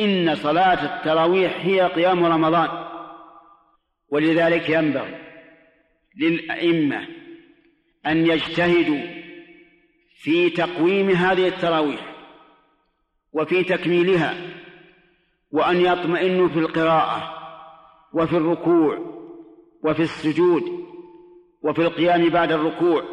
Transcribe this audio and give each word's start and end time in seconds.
فإن 0.00 0.34
صلاة 0.34 0.96
التراويح 0.96 1.66
هي 1.66 1.80
قيام 1.80 2.24
رمضان 2.24 2.68
ولذلك 4.08 4.68
ينبغي 4.68 5.18
للأئمة 6.20 7.06
أن 8.06 8.26
يجتهدوا 8.26 9.00
في 10.14 10.50
تقويم 10.50 11.10
هذه 11.10 11.48
التراويح 11.48 12.14
وفي 13.32 13.64
تكميلها 13.64 14.34
وأن 15.50 15.80
يطمئنوا 15.80 16.48
في 16.48 16.58
القراءة 16.58 17.34
وفي 18.12 18.36
الركوع 18.36 18.98
وفي 19.84 20.02
السجود 20.02 20.62
وفي 21.62 21.82
القيام 21.82 22.28
بعد 22.28 22.52
الركوع 22.52 23.04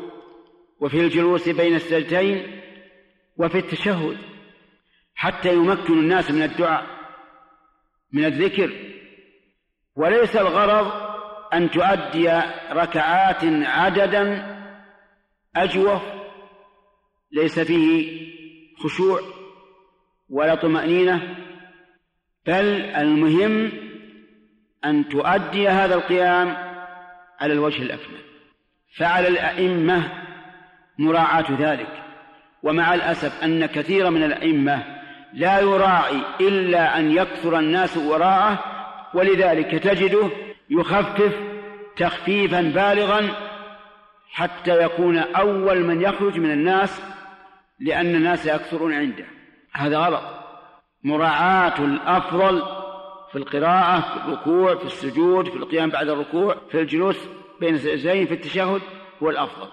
وفي 0.79 0.99
الجلوس 0.99 1.49
بين 1.49 1.75
السجدين 1.75 2.61
وفي 3.37 3.57
التشهد. 3.57 4.17
حتى 5.17 5.53
يمكن 5.53 5.93
الناس 5.93 6.31
من 6.31 6.43
الدعاء 6.43 6.85
من 8.13 8.25
الذكر. 8.25 8.71
وليس 9.95 10.35
الغرض 10.35 10.91
أن 11.53 11.71
تؤدي 11.71 12.41
ركعات 12.71 13.43
عددا 13.43 14.57
أجوف 15.55 16.01
ليس 17.31 17.59
فيه 17.59 18.27
خشوع 18.77 19.19
ولا 20.29 20.55
طمأنينة 20.55 21.35
بل 22.45 22.81
المهم 22.81 23.71
أن 24.85 25.09
تؤدي 25.09 25.69
هذا 25.69 25.95
القيام 25.95 26.57
على 27.39 27.53
الوجه 27.53 27.81
الأكمل. 27.81 28.21
فعلى 28.97 29.27
الأئمة 29.27 30.23
مراعاة 30.99 31.45
ذلك. 31.59 32.03
ومع 32.63 32.93
الأسف 32.93 33.43
أن 33.43 33.65
كثير 33.65 34.09
من 34.09 34.23
الأئمة 34.23 34.96
لا 35.33 35.59
يراعي 35.59 36.21
إلا 36.41 36.99
أن 36.99 37.11
يكثر 37.11 37.59
الناس 37.59 37.97
وراءه 37.97 38.59
ولذلك 39.13 39.83
تجده 39.83 40.29
يخفف 40.69 41.33
تخفيفا 41.97 42.61
بالغا 42.61 43.29
حتى 44.29 44.83
يكون 44.83 45.17
أول 45.17 45.83
من 45.83 46.01
يخرج 46.01 46.39
من 46.39 46.51
الناس 46.51 47.01
لأن 47.79 48.15
الناس 48.15 48.45
يكثرون 48.45 48.93
عنده. 48.93 49.25
هذا 49.73 49.97
غلط. 49.97 50.23
مراعاة 51.03 51.79
الأفضل 51.79 52.63
في 53.31 53.37
القراءة 53.37 53.99
في 53.99 54.17
الركوع 54.25 54.75
في 54.75 54.85
السجود 54.85 55.49
في 55.49 55.55
القيام 55.55 55.89
بعد 55.89 56.09
الركوع 56.09 56.55
في 56.71 56.81
الجلوس 56.81 57.17
بين 57.59 57.75
السجدين 57.75 58.25
في 58.25 58.33
التشهد 58.33 58.81
هو 59.23 59.29
الأفضل. 59.29 59.67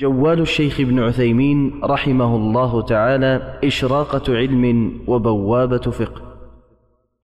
جوال 0.00 0.40
الشيخ 0.40 0.80
ابن 0.80 0.98
عثيمين 0.98 1.80
رحمه 1.84 2.36
الله 2.36 2.82
تعالى 2.82 3.58
إشراقة 3.64 4.36
علم 4.36 4.92
وبوابة 5.06 5.78
فقه. 5.78 6.27